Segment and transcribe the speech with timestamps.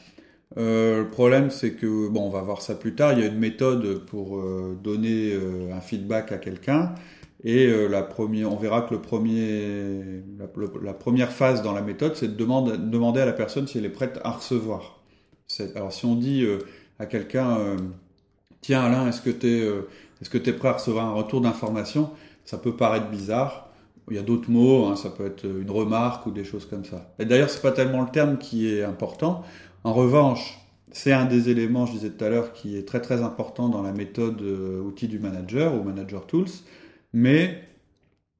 [0.55, 3.11] Le problème, c'est que bon, on va voir ça plus tard.
[3.11, 4.41] Il y a une méthode pour
[4.81, 5.33] donner
[5.73, 6.95] un feedback à quelqu'un.
[7.45, 10.23] Et euh, la première, on verra que le premier,
[10.81, 13.89] la, première phase dans la méthode, c'est de demander, à la personne si elle est
[13.89, 14.99] prête à recevoir.
[15.75, 16.57] Alors si on dit euh,
[16.97, 17.77] à quelqu'un, euh,
[18.61, 19.59] tiens Alain, est-ce que tu es,
[20.21, 22.09] est-ce que es prêt à recevoir un retour d'information?
[22.45, 23.69] Ça peut paraître bizarre.
[24.09, 26.83] Il y a d'autres mots, hein, ça peut être une remarque ou des choses comme
[26.83, 27.13] ça.
[27.19, 29.43] Et d'ailleurs, c'est pas tellement le terme qui est important.
[29.83, 30.59] En revanche,
[30.91, 33.83] c'est un des éléments, je disais tout à l'heure, qui est très très important dans
[33.83, 36.49] la méthode outil du manager ou manager tools.
[37.15, 37.63] Mais,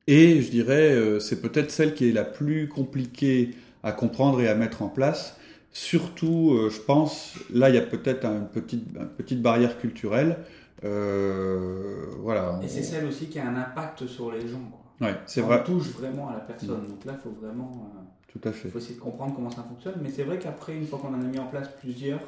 [0.05, 4.47] et je dirais, euh, c'est peut-être celle qui est la plus compliquée à comprendre et
[4.47, 5.39] à mettre en place.
[5.71, 10.37] Surtout, euh, je pense, là, il y a peut-être une petite, une petite barrière culturelle.
[10.83, 12.59] Euh, voilà.
[12.63, 14.61] Et c'est celle aussi qui a un impact sur les gens.
[14.71, 15.07] quoi.
[15.07, 16.87] Ouais, c'est vrai, touche vraiment à la personne.
[16.87, 18.69] Donc là, il faut vraiment euh, tout à fait.
[18.69, 19.95] faut essayer de comprendre comment ça fonctionne.
[20.01, 22.21] Mais c'est vrai qu'après, une fois qu'on en a mis en place plusieurs,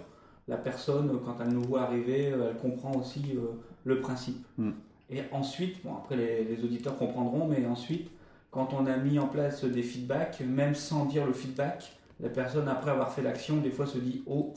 [0.47, 4.45] la personne, quand elle nous voit arriver, elle comprend aussi euh, le principe.
[4.57, 4.71] Mm.
[5.09, 8.09] Et ensuite, bon, après les, les auditeurs comprendront, mais ensuite,
[8.51, 12.67] quand on a mis en place des feedbacks, même sans dire le feedback, la personne,
[12.67, 14.53] après avoir fait l'action, des fois se dit Oh,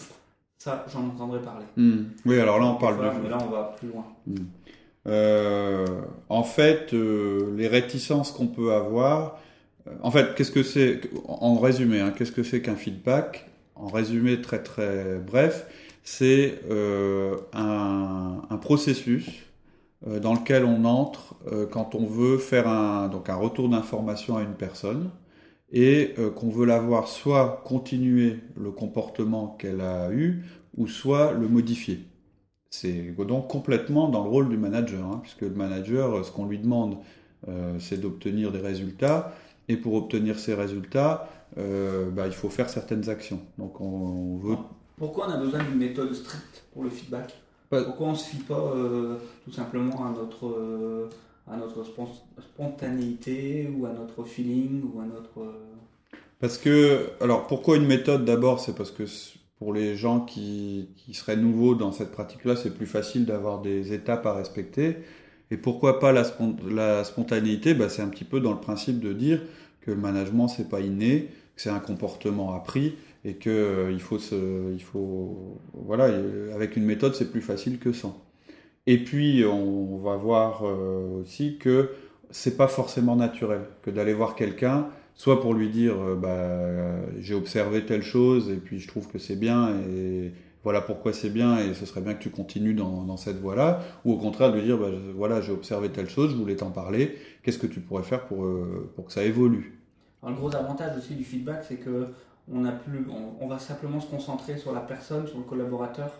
[0.58, 1.66] ça, j'en entendrai parler.
[1.76, 2.04] Hmm.
[2.26, 3.20] Oui, alors là, on parle Voilà, de.
[3.22, 4.04] Mais là, on va plus loin.
[5.06, 5.86] Euh,
[6.28, 9.38] en fait, euh, les réticences qu'on peut avoir.
[9.86, 13.48] euh, en fait, qu'est-ce que c'est En résumé, hein, qu'est-ce que c'est qu'un feedback?
[13.74, 15.66] En résumé très très bref,
[16.02, 16.58] c'est
[17.54, 19.30] un, un processus
[20.06, 24.42] dans lequel on entre euh, quand on veut faire un donc un retour d'information à
[24.42, 25.10] une personne
[25.72, 30.44] et euh, qu'on veut la voir soit continuer le comportement qu'elle a eu
[30.76, 32.00] ou soit le modifier.
[32.70, 36.46] C'est donc complètement dans le rôle du manager, hein, puisque le manager, euh, ce qu'on
[36.46, 36.98] lui demande,
[37.48, 39.34] euh, c'est d'obtenir des résultats,
[39.68, 41.28] et pour obtenir ces résultats,
[41.58, 43.40] euh, bah, il faut faire certaines actions.
[43.58, 44.56] Donc on, on veut...
[44.96, 47.34] Pourquoi on a besoin d'une méthode stricte pour le feedback?
[47.72, 47.84] Ouais.
[47.84, 51.08] Pourquoi on ne se fie pas euh, tout simplement à notre, euh,
[51.46, 52.08] à notre spon-
[52.38, 55.40] spontanéité ou à notre feeling ou à notre...
[55.40, 55.74] euh,
[56.38, 58.60] Parce que, alors pourquoi une méthode d'abord?
[58.60, 59.04] C'est parce que
[59.58, 63.92] pour les gens qui, qui seraient nouveaux dans cette pratique-là, c'est plus facile d'avoir des
[63.92, 64.96] étapes à respecter.
[65.50, 66.24] Et pourquoi pas la,
[66.70, 67.74] la spontanéité?
[67.74, 69.42] Bah, C'est un petit peu dans le principe de dire
[69.82, 72.94] que le management, c'est pas inné, que c'est un comportement appris
[73.24, 77.42] et que euh, il faut se, il faut, voilà, euh, avec une méthode, c'est plus
[77.42, 78.24] facile que sans.
[78.86, 81.90] Et puis, on va voir euh, aussi que
[82.30, 87.84] c'est pas forcément naturel que d'aller voir quelqu'un, soit pour lui dire, bah, j'ai observé
[87.84, 90.32] telle chose et puis je trouve que c'est bien et
[90.62, 94.12] voilà pourquoi c'est bien et ce serait bien que tu continues dans, cette voie-là, ou
[94.12, 97.16] au contraire de lui dire, bah, voilà, j'ai observé telle chose, je voulais t'en parler,
[97.42, 98.46] qu'est-ce que tu pourrais faire pour,
[98.94, 99.79] pour que ça évolue?
[100.26, 102.08] Le gros avantage aussi du feedback, c'est que
[102.52, 106.10] on, a plus, on, on va simplement se concentrer sur la personne, sur le collaborateur,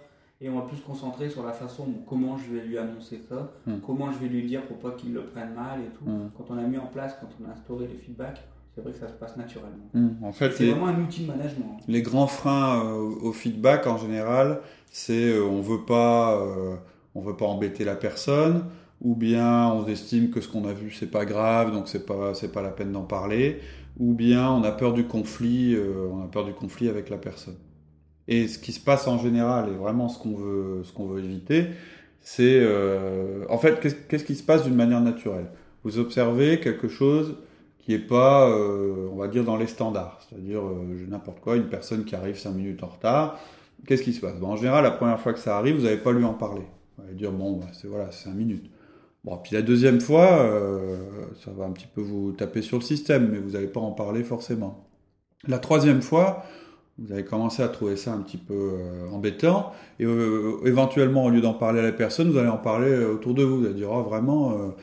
[0.41, 3.21] et on va plus se concentrer sur la façon dont comment je vais lui annoncer
[3.29, 3.75] ça, Mm.
[3.87, 6.05] comment je vais lui dire pour pas qu'il le prenne mal et tout.
[6.09, 6.31] Mm.
[6.37, 8.41] Quand on a mis en place, quand on a instauré les feedbacks,
[8.75, 9.85] c'est vrai que ça se passe naturellement.
[9.93, 11.79] Hmm, En fait, C'est vraiment un outil de management.
[11.89, 14.61] les grands freins euh, au feedback en général,
[14.91, 16.77] c'est euh, on veut pas, euh,
[17.17, 18.65] on veut pas embêter la personne,
[19.03, 22.33] ou bien on estime que ce qu'on a vu c'est pas grave, donc c'est pas
[22.35, 23.61] c'est pas la peine d'en parler,
[23.99, 27.19] ou bien on a peur du conflit, euh, on a peur du conflit avec la
[27.19, 27.57] personne.
[28.29, 31.23] Et ce qui se passe en général, et vraiment ce qu'on veut ce qu'on veut
[31.23, 31.67] éviter,
[32.21, 35.47] c'est euh, en fait qu'est-ce qui se passe d'une manière naturelle?
[35.83, 37.37] vous observez quelque chose
[37.79, 40.21] qui n'est pas, euh, on va dire, dans les standards.
[40.29, 40.61] C'est-à-dire,
[41.09, 43.39] n'importe quoi, une personne qui arrive 5 minutes en retard,
[43.87, 44.37] qu'est-ce qui se passe?
[44.37, 46.67] Bon, En général, la première fois que ça arrive, vous n'allez pas lui en parler.
[46.99, 48.71] Vous allez dire, bon, bah, c'est voilà, 5 minutes.
[49.25, 50.97] Bon, puis la deuxième fois, euh,
[51.45, 53.93] ça va un petit peu vous taper sur le système, mais vous n'allez pas en
[53.93, 54.87] parler forcément.
[55.47, 56.45] La troisième fois,
[56.99, 61.31] vous allez commencer à trouver ça un petit peu euh, embêtant, et euh, éventuellement, au
[61.31, 63.59] lieu d'en parler à la personne, vous allez en parler autour de vous.
[63.59, 64.75] Vous allez dire, oh, vraiment,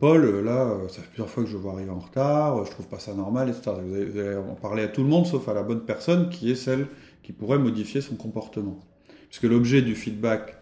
[0.00, 2.98] Paul, là, ça fait plusieurs fois que je vois arriver en retard, je trouve pas
[2.98, 3.72] ça normal, etc.
[3.86, 6.28] Vous allez, vous allez en parler à tout le monde, sauf à la bonne personne,
[6.28, 6.86] qui est celle
[7.22, 8.80] qui pourrait modifier son comportement.
[9.28, 10.56] Puisque l'objet du feedback,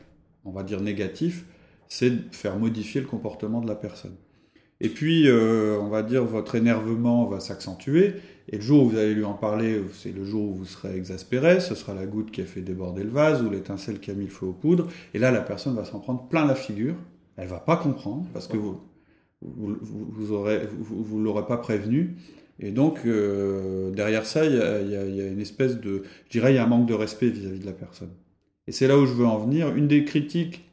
[0.44, 1.46] on va dire négatif,
[1.88, 4.14] c'est de faire modifier le comportement de la personne.
[4.80, 8.14] Et puis, euh, on va dire, votre énervement va s'accentuer,
[8.48, 10.96] et le jour où vous allez lui en parler, c'est le jour où vous serez
[10.96, 14.14] exaspéré, ce sera la goutte qui a fait déborder le vase, ou l'étincelle qui a
[14.14, 16.94] mis le feu aux poudres, et là, la personne va s'en prendre plein la figure,
[17.36, 18.80] elle va pas comprendre, parce que vous
[19.40, 22.16] vous, vous, aurez, vous, l'aurez pas prévenu,
[22.60, 26.56] et donc, euh, derrière ça, il y, y, a, une espèce de, je dirais, il
[26.56, 28.10] y a un manque de respect vis-à-vis -vis de la personne.
[28.66, 29.74] Et c'est là où je veux en venir.
[29.76, 30.67] Une des critiques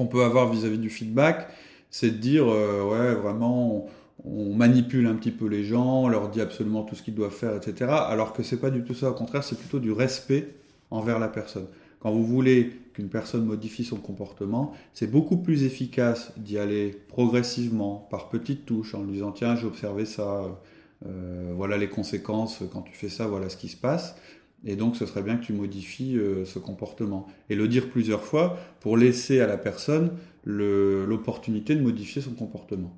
[0.00, 1.48] qu'on peut avoir vis-à-vis du feedback,
[1.90, 3.86] c'est de dire euh, ouais vraiment
[4.24, 7.34] on, manipule un petit peu les gens, on leur dit absolument tout ce qu'ils doivent
[7.34, 7.90] faire, etc.
[7.90, 9.10] Alors que c'est pas du tout ça.
[9.10, 10.54] Au contraire, c'est plutôt du respect
[10.90, 11.66] envers la personne.
[12.00, 18.08] Quand vous voulez qu'une personne modifie son comportement, c'est beaucoup plus efficace d'y aller progressivement,
[18.10, 20.44] par petites touches, en lui disant tiens j'ai observé ça,
[21.04, 24.16] euh, voilà les conséquences quand tu fais ça, voilà ce qui se passe,
[24.64, 27.26] et donc, ce serait bien que tu modifies euh, ce comportement.
[27.48, 30.12] Et le dire plusieurs fois pour laisser à la personne
[30.44, 32.96] l'opportunité de modifier son comportement.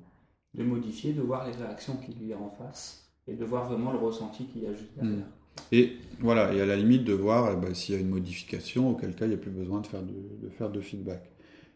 [0.53, 3.91] De modifier, de voir les réactions qu'il y a en face et de voir vraiment
[3.91, 5.17] le ressenti qu'il y a juste derrière.
[5.19, 5.29] Hmm.
[5.71, 8.89] Et voilà, et à la limite de voir eh ben, s'il y a une modification,
[8.89, 11.31] auquel cas il n'y a plus besoin de faire de, faire de feedback.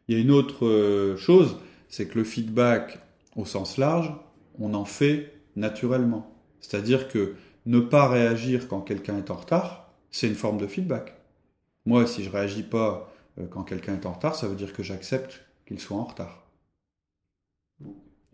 [0.07, 1.57] Il y a une autre euh, chose,
[1.90, 3.00] c'est que le feedback,
[3.36, 4.13] au sens large,
[4.60, 6.33] on en fait naturellement.
[6.60, 7.36] C'est-à-dire que
[7.68, 11.16] ne pas réagir quand quelqu'un est en retard, c'est une forme de feedback.
[11.86, 14.84] Moi, si je réagis pas euh, quand quelqu'un est en retard, ça veut dire que
[14.84, 16.48] j'accepte qu'il soit en retard.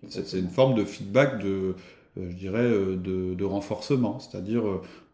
[0.08, 1.76] C'est une forme de feedback de,
[2.18, 4.20] euh, je dirais, euh, de, renforcement.
[4.20, 4.64] C'est-à-dire,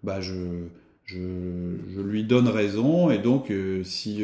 [0.04, 0.66] bah, je,
[1.06, 4.24] je, lui donne raison, et donc, si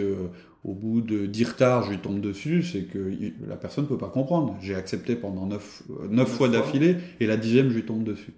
[0.63, 3.13] au bout de 10 retards, je lui tombe dessus, c'est que
[3.47, 4.57] la personne ne peut pas comprendre.
[4.61, 8.33] J'ai accepté pendant 9, fois d'affilée, et la dixième, je lui tombe dessus.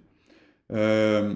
[0.72, 1.34] Euh,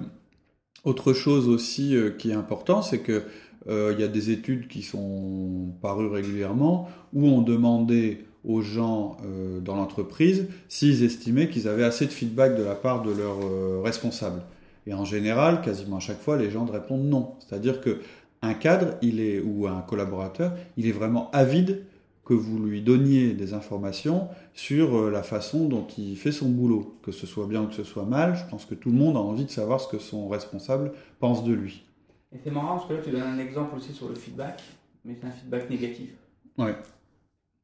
[0.83, 3.23] autre chose aussi euh, qui est important, c'est que
[3.67, 9.15] euh, il y a des études qui sont parues régulièrement où on demandait aux gens
[9.61, 14.41] dans l'entreprise s'ils estimaient qu'ils avaient assez de feedback de la part de leurs responsables.
[14.85, 17.35] Et en général, quasiment à chaque fois, les gens répondent non.
[17.39, 18.01] C'est-à-dire que
[18.41, 21.85] un cadre, il est ou un collaborateur, il est vraiment avide
[22.25, 26.97] que vous lui donniez des informations sur euh, la façon dont il fait son boulot.
[27.03, 29.17] Que ce soit bien ou que ce soit mal, je pense que tout le monde
[29.17, 31.85] a envie de savoir ce que son responsable pense de lui.
[32.33, 34.63] Et c'est marrant parce que là, tu donnes un exemple aussi sur le feedback,
[35.05, 36.09] mais c'est un feedback négatif.
[36.57, 36.75] Ouais.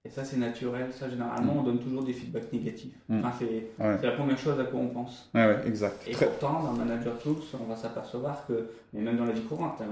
[0.05, 0.91] Et ça, c'est naturel.
[0.91, 2.95] Ça, généralement, on donne toujours des feedbacks négatifs.
[3.09, 3.19] Mm.
[3.19, 5.29] Enfin, c'est la première chose à quoi on pense.
[5.33, 6.03] Ouais, ouais, exact.
[6.07, 9.81] Et pourtant, dans Manager Tools, on va s'apercevoir que, mais même dans la vie courante,
[9.81, 9.87] hein,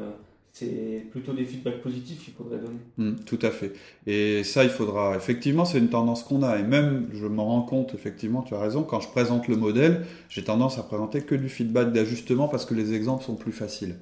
[0.59, 2.80] c'est plutôt des feedbacks positifs qu'il faudrait donner.
[2.98, 3.74] Hmm, tout à fait.
[4.07, 5.15] Et ça, il faudra.
[5.15, 6.57] Effectivement, c'est une tendance qu'on a.
[6.57, 10.06] Et même, je m'en rends compte, effectivement, tu as raison, quand je présente le modèle,
[10.30, 13.95] j'ai tendance à présenter que du feedback d'ajustement parce que les exemples sont plus faciles.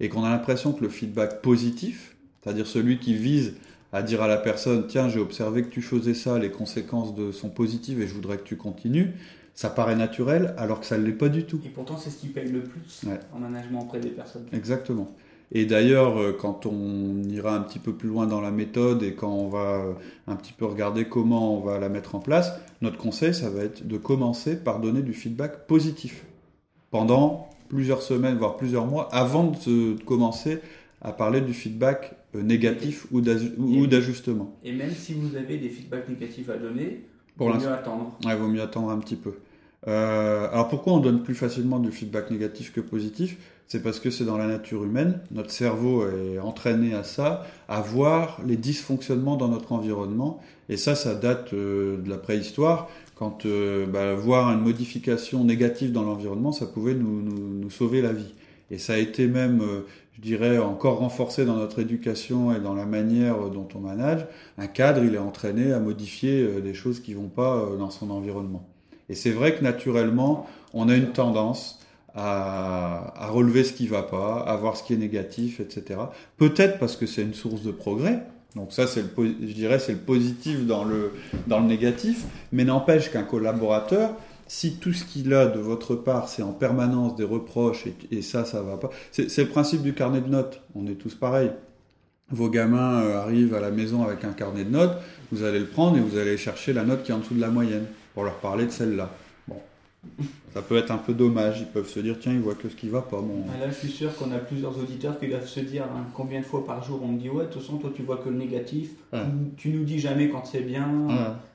[0.00, 3.54] Et qu'on a l'impression que le feedback positif, c'est-à-dire celui qui vise
[3.92, 7.30] à dire à la personne, tiens, j'ai observé que tu faisais ça, les conséquences de
[7.30, 9.12] sont positives et je voudrais que tu continues,
[9.54, 11.60] ça paraît naturel alors que ça ne l'est pas du tout.
[11.64, 13.02] Et pourtant, c'est ce qui paye le plus
[13.34, 14.46] en management auprès des personnes.
[14.52, 15.14] Exactement.
[15.54, 19.14] Et d'ailleurs, euh, quand on ira un petit peu plus loin dans la méthode et
[19.14, 19.92] quand on va euh,
[20.26, 23.62] un petit peu regarder comment on va la mettre en place, notre conseil, ça va
[23.62, 26.24] être de commencer par donner du feedback positif
[26.90, 30.60] pendant plusieurs semaines, voire plusieurs mois, avant de commencer
[31.02, 34.56] à parler du feedback euh, négatif ou d'ajustement.
[34.64, 37.04] Et même si vous avez des feedbacks négatifs à donner,
[37.38, 38.18] il vaut mieux attendre.
[38.24, 39.34] Il vaut mieux attendre un petit peu.
[39.86, 43.36] Alors pourquoi on donne plus facilement du feedback négatif que positif?
[43.66, 45.20] C'est parce que c'est dans la nature humaine.
[45.30, 50.40] Notre cerveau est entraîné à ça, à voir les dysfonctionnements dans notre environnement.
[50.72, 55.92] Et ça, ça date euh, de la préhistoire, quand euh, bah, voir une modification négative
[55.92, 58.32] dans l'environnement, ça pouvait nous, sauver la vie.
[58.70, 59.86] Et ça a été même, euh,
[60.16, 64.26] je dirais, encore renforcé dans notre éducation et dans la manière dont on manage.
[64.56, 68.71] Un cadre, il est entraîné à modifier des choses qui vont pas dans son environnement.
[69.12, 71.78] Et c'est vrai que naturellement, on a une tendance
[72.14, 76.00] à, relever ce qui va pas, à voir ce qui est négatif, etc.
[76.38, 78.22] Peut-être parce que c'est une source de progrès,
[78.56, 79.08] Donc ça, c'est le,
[79.42, 81.12] je dirais, c'est le positif dans le,
[81.46, 84.16] dans le négatif, mais n'empêche qu'un collaborateur,
[84.48, 88.46] si tout ce qu'il a de votre part, c'est en permanence des reproches et, ça,
[88.46, 88.88] ça va pas.
[89.10, 90.62] C'est le principe du carnet de notes.
[90.74, 91.50] On est tous pareils.
[92.30, 94.96] Vos gamins euh, arrivent à la maison avec un carnet de notes,
[95.32, 97.42] vous allez le prendre et vous allez chercher la note qui est en dessous de
[97.42, 99.10] la moyenne pour leur parler de celle-là.
[99.48, 99.56] Bon,
[100.54, 101.60] ça peut être un peu dommage.
[101.60, 103.20] Ils peuvent se dire, tiens, ils voient que ce qui va pas.
[103.20, 103.44] Bon.
[103.54, 106.40] Ah, là, je suis sûr qu'on a plusieurs auditeurs qui doivent se dire hein, combien
[106.40, 108.28] de fois par jour on me dit, ouais, de toute façon, toi, tu vois que
[108.28, 108.90] le négatif.
[109.56, 111.08] Tu, nous dis jamais quand c'est bien.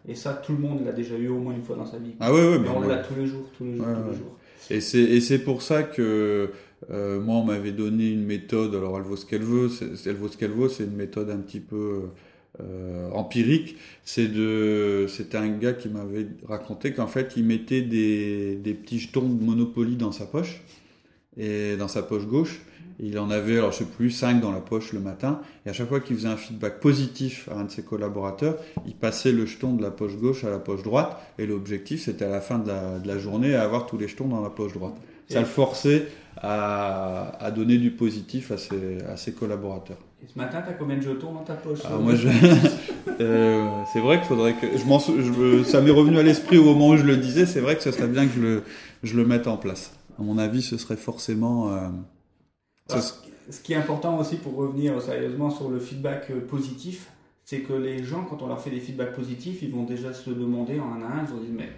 [0.07, 2.15] Et ça, tout le monde l'a déjà eu au moins une fois dans sa vie.
[2.19, 2.59] Ah oui, oui.
[2.61, 4.37] Mais on l'a tous les jours, tous les jours, tous les jours.
[4.69, 6.51] Et c'est pour ça que
[6.91, 8.75] euh, moi, on m'avait donné une méthode.
[8.75, 9.69] Alors, elle vaut ce qu'elle veut.
[10.05, 10.69] Elle vaut ce qu'elle vaut.
[10.69, 12.09] C'est une méthode un petit peu
[12.61, 18.55] euh, empirique, c'est de, c'était un gars qui m'avait raconté qu'en fait il mettait des,
[18.55, 20.61] des, petits jetons de Monopoly dans sa poche
[21.37, 22.61] et dans sa poche gauche.
[22.99, 25.39] Il en avait, alors je sais plus, 5 dans la poche le matin.
[25.65, 28.95] Et à chaque fois qu'il faisait un feedback positif à un de ses collaborateurs, il
[28.95, 31.15] passait le jeton de la poche gauche à la poche droite.
[31.37, 34.07] Et l'objectif, c'était à la fin de la, de la journée à avoir tous les
[34.07, 34.95] jetons dans la poche droite.
[35.29, 39.97] Ça le forçait à, à donner du positif à ses, à ses collaborateurs.
[40.23, 42.27] Et ce matin, tu as combien de jetons dans ta poche ah, moi, je...
[43.19, 44.67] euh, C'est vrai qu'il faudrait que.
[44.75, 45.63] Je, je...
[45.63, 47.45] Ça m'est revenu à l'esprit au moment où je le disais.
[47.45, 48.63] C'est vrai que ce serait bien que je le,
[49.03, 49.93] je le mette en place.
[50.19, 51.71] À mon avis, ce serait forcément.
[51.71, 51.89] Euh...
[53.49, 57.07] Ce qui est important aussi pour revenir sérieusement sur le feedback euh, positif,
[57.45, 60.29] c'est que les gens, quand on leur fait des feedbacks positifs, ils vont déjà se
[60.29, 61.69] demander en un à un, ils vont dire mais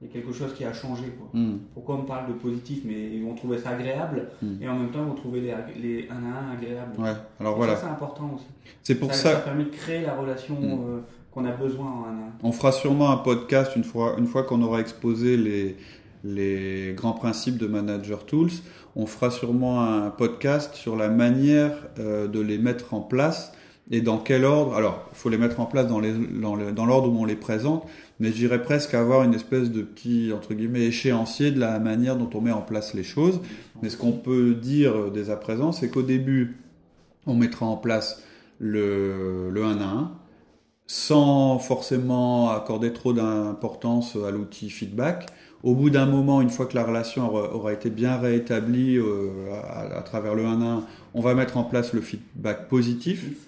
[0.00, 1.04] il y a quelque chose qui a changé.
[1.18, 1.28] Quoi.
[1.32, 1.58] Hmm.
[1.74, 4.62] Pourquoi on parle de positif Mais ils vont trouver ça agréable hmm.
[4.62, 7.00] et en même temps ils vont trouver les, les un à un agréables.
[7.00, 7.14] Ouais.
[7.40, 7.74] Alors voilà.
[7.74, 8.46] Ça c'est important aussi.
[8.82, 9.38] C'est pour ça, ça.
[9.40, 10.64] permet de créer la relation hmm.
[10.64, 11.00] euh,
[11.32, 12.32] qu'on a besoin en un à un.
[12.42, 15.76] On fera sûrement un podcast une fois, une fois qu'on aura exposé les,
[16.22, 18.50] les grands principes de Manager Tools.
[18.94, 23.52] On fera sûrement un podcast sur la manière euh, de les mettre en place
[23.90, 24.74] et dans quel ordre.
[24.74, 27.84] Alors, il faut les mettre en place dans l'ordre dans où on les présente,
[28.20, 32.30] mais j'irais presque avoir une espèce de petit, entre guillemets, échéancier de la manière dont
[32.34, 33.40] on met en place les choses.
[33.82, 36.56] Mais ce qu'on peut dire dès à présent, c'est qu'au début,
[37.26, 38.22] on mettra en place
[38.58, 40.12] le, le 1 à 1,
[40.86, 45.26] sans forcément accorder trop d'importance à l'outil feedback.
[45.62, 50.02] Au bout d'un moment, une fois que la relation aura, été bien réétablie euh, à,
[50.02, 50.84] travers le 1 à 1,
[51.14, 53.47] on va mettre en place le feedback positif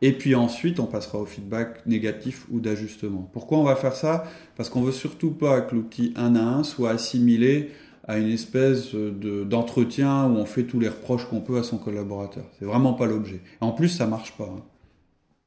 [0.00, 3.28] et puis ensuite, on passera au feedback négatif ou d'ajustement.
[3.32, 4.24] Pourquoi on va faire ça?
[4.56, 7.70] Parce qu'on veut surtout pas que l'outil 1 à 1 soit assimilé
[8.06, 12.44] à une espèce d'entretien où on fait tous les reproches qu'on peut à son collaborateur.
[12.58, 13.40] C'est vraiment pas l'objet.
[13.60, 14.44] En plus, ça marche pas.
[14.44, 14.62] Hein.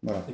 [0.04, 0.26] Voilà.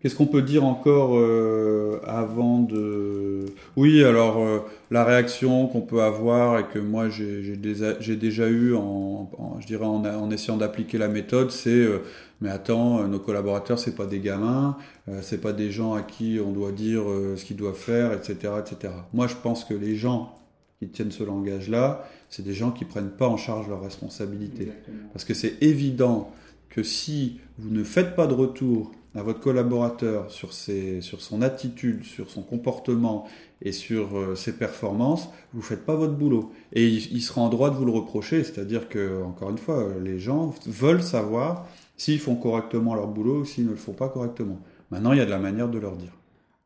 [0.00, 3.44] Qu'est-ce qu'on peut dire encore euh, avant de...
[3.76, 9.30] Oui, alors euh, la réaction qu'on peut avoir et que moi j'ai déjà eu en,
[9.60, 11.98] je dirais en, en essayant d'appliquer la méthode, c'est euh,
[12.40, 14.78] mais attends, nos collaborateurs c'est pas des gamins,
[15.20, 17.02] c'est pas des gens à qui on doit dire
[17.36, 18.94] ce qu'ils doivent faire, etc., etc.
[19.12, 20.34] Moi je pense que les gens
[20.78, 24.72] qui tiennent ce langage-là, c'est des gens qui prennent pas en charge leurs responsabilités,
[25.12, 26.32] parce que c'est évident
[26.70, 31.42] que si vous ne faites pas de retour à votre collaborateur sur, ses, sur son
[31.42, 33.26] attitude, sur son comportement
[33.62, 36.52] et sur euh, ses performances, vous faites pas votre boulot.
[36.72, 40.18] Et il, sera en droit de vous le reprocher, c'est-à-dire que, encore une fois, les
[40.18, 44.58] gens veulent savoir s'ils font correctement leur boulot ou s'ils ne le font pas correctement.
[44.90, 46.12] Maintenant, il y a de la manière de leur dire.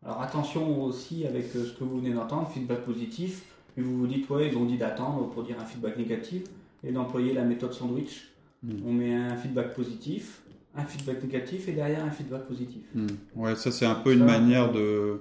[0.05, 3.43] Alors attention aussi avec euh, ce que vous venez d'entendre, feedback positif,
[3.77, 6.43] et vous vous dites, ouais, ils ont dit d'attendre pour dire un feedback négatif
[6.85, 8.29] et d'employer la méthode sandwich.
[8.63, 8.73] Hmm.
[8.87, 10.43] On met un feedback positif,
[10.77, 12.83] un feedback négatif et derrière un feedback positif.
[12.95, 13.07] Hmm.
[13.37, 15.21] Ouais, ça c'est un peu une manière de.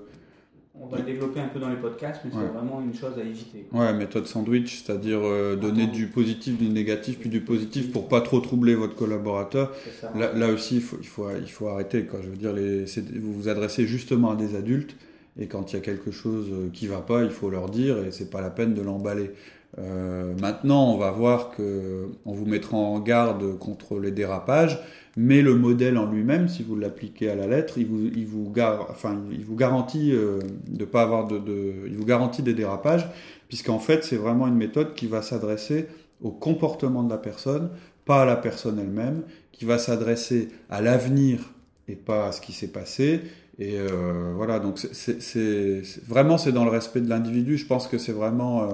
[0.76, 3.24] On va le développer un peu dans les podcasts, mais c'est vraiment une chose à
[3.24, 3.68] éviter.
[3.72, 8.22] Ouais, méthode sandwich, c'est-à-dire euh, donner du positif, du négatif, puis du positif pour pas
[8.22, 9.72] trop troubler votre collaborateur.
[10.16, 12.06] Là, là, aussi, il faut, il faut, il faut arrêter.
[12.06, 12.22] Quoi.
[12.24, 14.96] Je veux dire, les, vous vous adressez justement à des adultes,
[15.40, 17.98] et quand il y a quelque chose euh, qui va pas, il faut leur dire,
[18.04, 19.32] et c'est pas la peine de l'emballer.
[19.80, 24.80] Euh, maintenant, on va voir que on vous mettra en garde contre les dérapages
[25.16, 28.52] mais le modèle en lui-même, si vous l'appliquez à la lettre, il vous,
[28.90, 31.40] enfin, il vous garantit euh, de pas avoir de,
[31.86, 33.08] il vous garantit des dérapages,
[33.48, 35.88] puisqu'en fait, c'est vraiment une méthode qui va s'adresser
[36.22, 37.70] au comportement de la personne,
[38.06, 39.22] pas à la personne elle-même,
[39.52, 41.54] qui va s'adresser à l'avenir
[41.88, 43.22] et pas à ce qui s'est passé.
[43.60, 47.58] Et euh, voilà, donc c'est vraiment c'est dans le respect de l'individu.
[47.58, 48.68] Je pense que c'est vraiment, euh,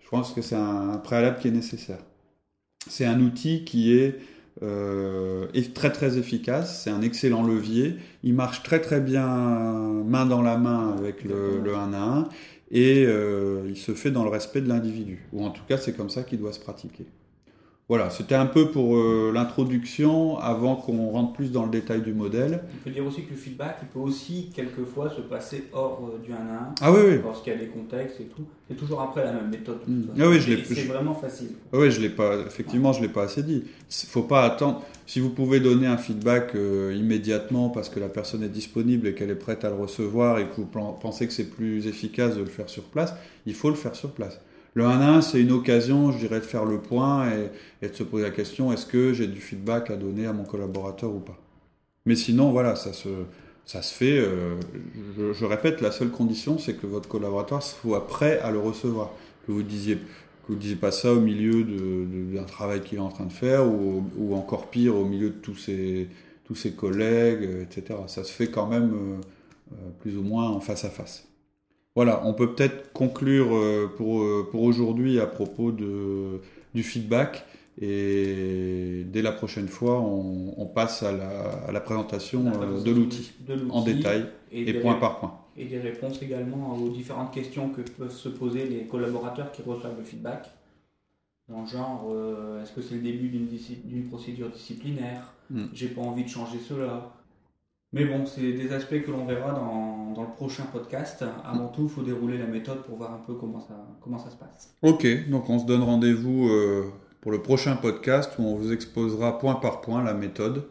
[0.00, 1.98] je pense que c'est un, un préalable qui est nécessaire.
[2.88, 4.18] C'est un outil qui est
[4.62, 10.26] euh, est très très efficace, c'est un excellent levier, il marche très très bien main
[10.26, 12.28] dans la main avec le, le 1 à 1
[12.72, 16.10] et il se fait dans le respect de l'individu, ou en tout cas c'est comme
[16.10, 17.06] ça qu'il doit se pratiquer.
[17.88, 22.12] Voilà, c'était un peu pour euh, l'introduction avant qu'on rentre plus dans le détail du
[22.12, 22.60] modèle.
[22.80, 26.18] On peut dire aussi que le feedback, il peut aussi quelquefois se passer hors euh,
[26.22, 26.74] du 1 à 1.
[26.82, 27.18] Ah oui, oui.
[27.24, 28.42] Parce qu'il y a des contextes et tout.
[28.68, 29.78] C'est toujours après la même méthode.
[29.86, 30.02] Mm.
[30.20, 31.48] Ah oui, je l'ai- C'est vraiment facile.
[31.72, 32.36] Ah Oui, je l'ai pas.
[32.46, 33.64] Effectivement, je l'ai pas assez dit.
[33.64, 34.82] Il faut pas attendre.
[35.06, 39.14] Si vous pouvez donner un feedback euh, immédiatement parce que la personne est disponible et
[39.14, 40.66] qu'elle est prête à le recevoir et que vous
[41.00, 43.14] pensez que c'est plus efficace de le faire sur place,
[43.46, 44.38] il faut le faire sur place.
[44.78, 47.28] Le 1 à 1, c'est une occasion, je dirais, de faire le point
[47.82, 50.44] et, de se poser la question est-ce que j'ai du feedback à donner à mon
[50.44, 51.36] collaborateur ou pas?
[52.06, 53.08] Mais sinon, voilà, ça se,
[53.92, 54.20] fait.
[54.20, 54.54] euh,
[55.32, 59.10] je, répète, la seule condition, c'est que votre collaborateur soit prêt à le recevoir.
[59.48, 59.98] Que vous disiez
[60.48, 61.64] disiez pas ça au milieu
[62.32, 65.56] d'un travail qu'il est en train de faire ou, encore pire au milieu de tous
[65.56, 66.08] ses,
[66.76, 67.98] collègues, etc.
[68.06, 69.16] Ça se fait quand même euh,
[69.72, 71.27] euh, plus ou moins en face à face.
[71.98, 76.40] Voilà, on peut peut-être conclure euh, pour, euh, pour aujourd'hui à propos de,
[76.72, 77.44] du feedback
[77.82, 81.28] et dès la prochaine fois, on, on passe à la,
[81.66, 83.32] à la présentation La euh, de l'outil
[83.70, 85.40] en détail et point par point.
[85.56, 89.98] et des réponses également aux différentes questions que peuvent se poser les collaborateurs qui reçoivent
[89.98, 90.48] le feedback.
[91.48, 95.32] Dans le genre, euh, est-ce que c'est le début d'une procédure disciplinaire?
[95.50, 95.64] Mm.
[95.74, 97.12] J'ai pas envie de changer cela.
[97.92, 101.24] Mais bon, c'est des aspects que l'on verra dans, dans le prochain podcast.
[101.44, 104.30] Avant tout, il faut dérouler la méthode pour voir un peu comment ça, comment ça
[104.30, 104.74] se passe.
[104.82, 109.38] Ok, donc on se donne rendez-vous euh, pour le prochain podcast où on vous exposera
[109.38, 110.64] point par point la méthode.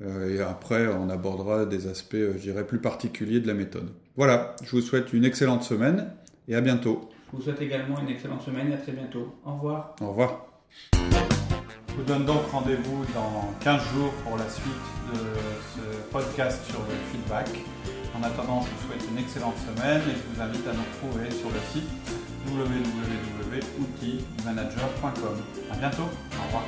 [0.00, 3.90] Euh, et après, on abordera des aspects, euh, je dirais, plus particuliers de la méthode.
[4.16, 6.12] Voilà, je vous souhaite une excellente semaine
[6.46, 7.08] et à bientôt.
[7.30, 9.34] Je vous souhaite également une excellente semaine et à très bientôt.
[9.44, 9.96] Au revoir.
[10.00, 10.46] Au revoir.
[10.92, 14.64] Je vous donne donc rendez-vous dans 15 jours pour la suite
[15.12, 15.18] de
[15.74, 17.48] ce podcast sur le feedback.
[18.18, 21.30] En attendant, je vous souhaite une excellente semaine et je vous invite à nous retrouver
[21.30, 21.88] sur le site
[22.48, 25.42] www.outildmanager.com.
[25.70, 26.08] À bientôt.
[26.32, 26.64] Au revoir.